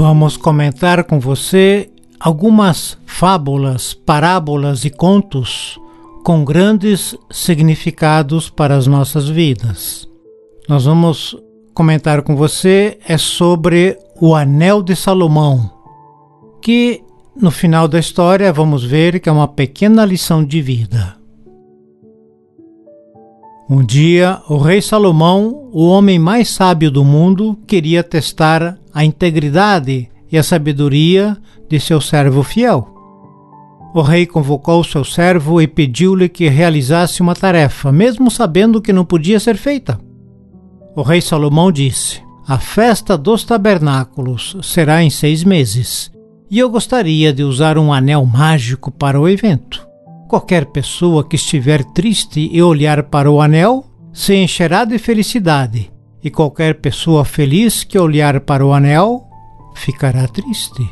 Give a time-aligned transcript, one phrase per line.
[0.00, 5.78] Vamos comentar com você algumas fábulas, parábolas e contos
[6.22, 10.08] com grandes significados para as nossas vidas.
[10.68, 11.36] Nós vamos
[11.74, 15.70] comentar com você é sobre o Anel de Salomão,
[16.60, 17.02] que
[17.40, 21.16] no final da história vamos ver que é uma pequena lição de vida.
[23.70, 30.08] Um dia, o rei Salomão, o homem mais sábio do mundo, queria testar a integridade
[30.32, 31.36] e a sabedoria
[31.68, 32.88] de seu servo fiel.
[33.94, 39.04] O rei convocou seu servo e pediu-lhe que realizasse uma tarefa, mesmo sabendo que não
[39.04, 40.00] podia ser feita.
[40.96, 46.10] O rei Salomão disse: A festa dos tabernáculos será em seis meses,
[46.50, 49.86] e eu gostaria de usar um anel mágico para o evento.
[50.28, 55.90] Qualquer pessoa que estiver triste e olhar para o anel se encherá de felicidade,
[56.22, 59.26] e qualquer pessoa feliz que olhar para o anel
[59.74, 60.88] ficará triste.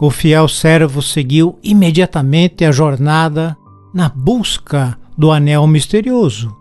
[0.00, 3.56] O fiel servo seguiu imediatamente a jornada
[3.92, 6.54] na busca do anel misterioso.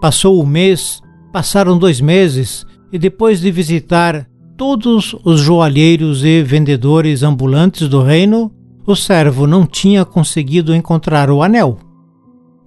[0.00, 1.00] Passou o mês,
[1.32, 4.28] passaram dois meses, e depois de visitar
[4.62, 8.48] todos os joalheiros e vendedores ambulantes do reino,
[8.86, 11.78] o servo não tinha conseguido encontrar o anel.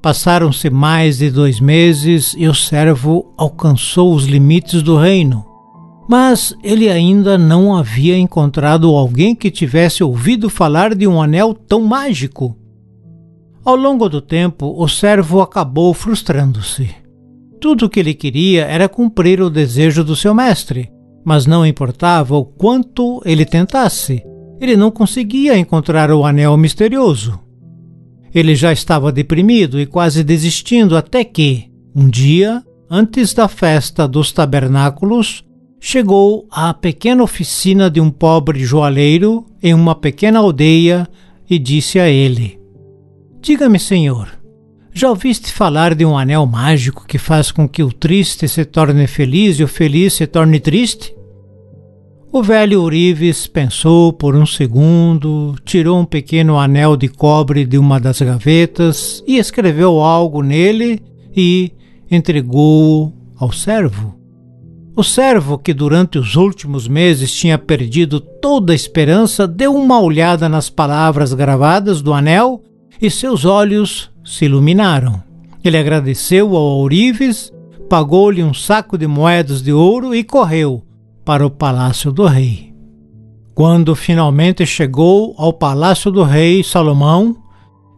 [0.02, 5.46] Passaram-se mais de dois meses e o servo alcançou os limites do reino.
[6.06, 11.80] Mas ele ainda não havia encontrado alguém que tivesse ouvido falar de um anel tão
[11.80, 12.58] mágico.
[13.64, 16.90] Ao longo do tempo, o servo acabou frustrando-se.
[17.62, 20.94] Tudo o que ele queria era cumprir o desejo do seu mestre,
[21.26, 24.24] mas não importava o quanto ele tentasse
[24.60, 27.40] ele não conseguia encontrar o anel misterioso.
[28.34, 34.32] Ele já estava deprimido e quase desistindo até que, um dia, antes da festa dos
[34.32, 35.44] tabernáculos,
[35.80, 41.08] chegou à pequena oficina de um pobre joalheiro em uma pequena aldeia
[41.50, 42.60] e disse a ele:
[43.42, 44.30] Diga-me, senhor,
[44.94, 49.08] já ouviste falar de um anel mágico que faz com que o triste se torne
[49.08, 51.16] feliz e o feliz se torne triste?
[52.38, 57.98] O velho Urives pensou por um segundo, tirou um pequeno anel de cobre de uma
[57.98, 61.02] das gavetas e escreveu algo nele
[61.34, 61.72] e
[62.12, 64.20] entregou-o ao servo.
[64.98, 70.50] O servo, que durante os últimos meses tinha perdido toda a esperança, deu uma olhada
[70.50, 72.62] nas palavras gravadas do anel
[73.02, 75.24] e seus olhos se iluminaram.
[75.64, 77.50] Ele agradeceu ao Ourives,
[77.90, 80.84] pagou-lhe um saco de moedas de ouro e correu,
[81.26, 82.74] para o palácio do rei.
[83.56, 87.36] Quando finalmente chegou ao palácio do rei Salomão,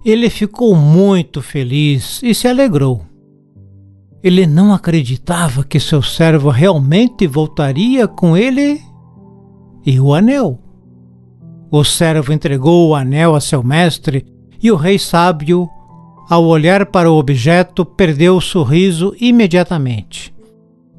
[0.05, 3.01] ele ficou muito feliz e se alegrou.
[4.23, 8.81] Ele não acreditava que seu servo realmente voltaria com ele
[9.85, 10.59] e o anel.
[11.69, 14.25] O servo entregou o anel a seu mestre
[14.61, 15.69] e o rei sábio,
[16.29, 20.33] ao olhar para o objeto, perdeu o sorriso imediatamente.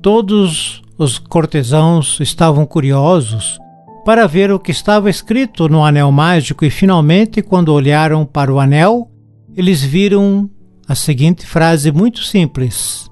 [0.01, 3.59] Todos os cortesãos estavam curiosos
[4.05, 8.59] para ver o que estava escrito no anel mágico e finalmente, quando olharam para o
[8.59, 9.09] anel,
[9.55, 10.51] eles viram
[10.89, 13.09] a seguinte frase muito simples: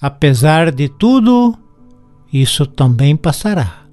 [0.00, 1.56] Apesar de tudo,
[2.32, 3.84] isso também passará.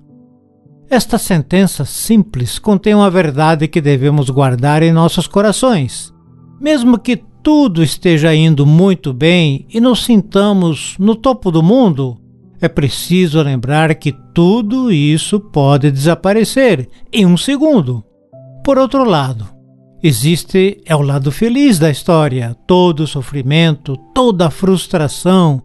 [0.90, 6.14] Esta sentença simples contém uma verdade que devemos guardar em nossos corações.
[6.60, 12.21] Mesmo que tudo esteja indo muito bem e nos sintamos no topo do mundo,
[12.62, 18.04] é preciso lembrar que tudo isso pode desaparecer em um segundo.
[18.64, 19.48] Por outro lado,
[20.04, 25.62] existe é o lado feliz da história, todo o sofrimento, toda a frustração,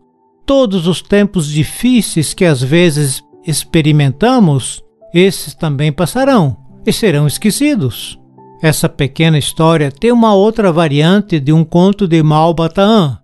[0.47, 4.83] todos os tempos difíceis que às vezes experimentamos,
[5.13, 6.57] esses também passarão
[6.87, 8.19] e serão esquecidos.
[8.63, 13.19] Essa pequena história tem uma outra variante de um conto de Malbataan,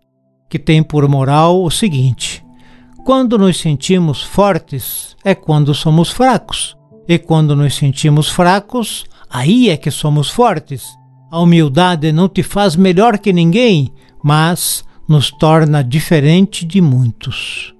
[0.50, 2.41] que tem por moral o seguinte:
[3.04, 6.76] quando nos sentimos fortes é quando somos fracos,
[7.08, 10.86] e quando nos sentimos fracos, aí é que somos fortes.
[11.30, 17.71] A humildade não te faz melhor que ninguém, mas nos torna diferente de muitos.